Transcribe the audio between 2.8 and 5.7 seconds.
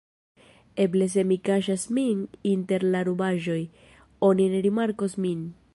la rubaĵoj, oni ne rimarkos min."